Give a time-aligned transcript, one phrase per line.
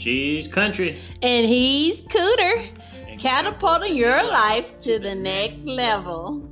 [0.00, 0.96] She's country.
[1.20, 6.48] And he's Cooter, catapulting your life to the next level.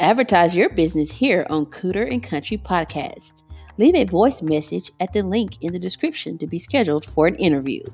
[0.00, 3.44] Advertise your business here on Cooter and Country Podcast.
[3.76, 7.36] Leave a voice message at the link in the description to be scheduled for an
[7.36, 7.84] interview.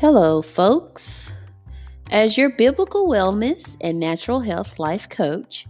[0.00, 1.32] Hello, folks.
[2.12, 5.66] As your biblical wellness and natural health life coach,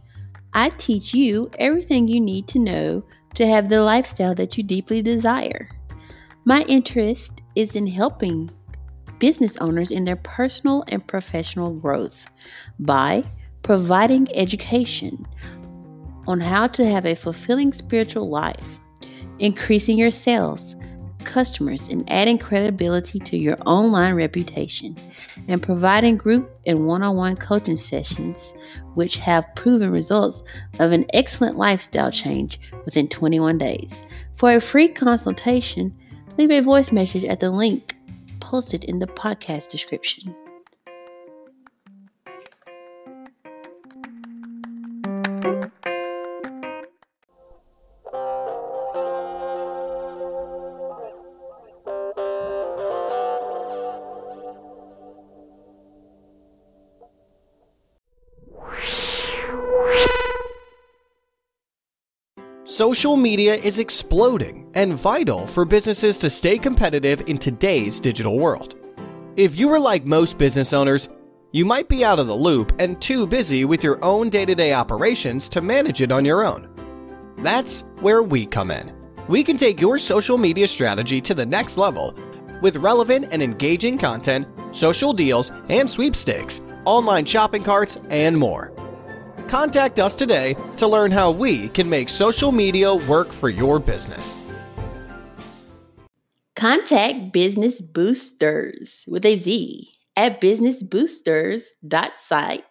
[0.53, 3.05] I teach you everything you need to know
[3.37, 5.67] to have the lifestyle that you deeply desire.
[6.45, 8.51] My interest is in helping
[9.19, 12.27] business owners in their personal and professional growth
[12.79, 13.25] by
[13.63, 15.27] providing education
[16.27, 18.79] on how to have a fulfilling spiritual life,
[19.39, 20.77] increasing your sales,
[21.29, 24.97] customers and adding credibility to your online reputation,
[25.47, 28.55] and providing group and one on one coaching sessions,
[28.95, 30.43] which have proven results
[30.81, 34.01] of an excellent lifestyle change within 21 days.
[34.35, 35.95] For a free consultation,
[36.39, 37.95] leave a voice message at the link
[38.41, 40.35] posted in the podcast description.
[62.69, 68.75] Social media is exploding and vital for businesses to stay competitive in today's digital world.
[69.37, 71.09] If you are like most business owners,
[71.51, 74.55] you might be out of the loop and too busy with your own day to
[74.55, 76.69] day operations to manage it on your own.
[77.39, 78.93] That's where we come in.
[79.29, 82.15] We can take your social media strategy to the next level
[82.61, 88.78] with relevant and engaging content, social deals, and sweepstakes, online shopping carts, and more.
[89.49, 94.37] Contact us today to learn how we can make social media work for your business.
[96.55, 102.65] Contact Business Boosters with a Z at businessboosters.site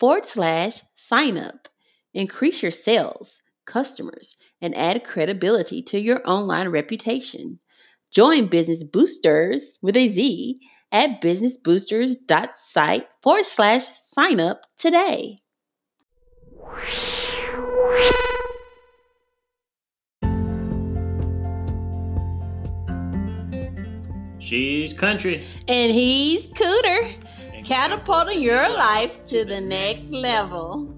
[0.00, 1.68] forward slash sign up.
[2.14, 7.60] Increase your sales, customers, and add credibility to your online reputation.
[8.10, 10.58] Join Business Boosters with a Z
[10.90, 15.38] at businessboosters.site forward slash sign up today.
[24.38, 25.44] She's country.
[25.68, 27.12] And he's Cooter,
[27.64, 30.97] catapulting your life to the next level.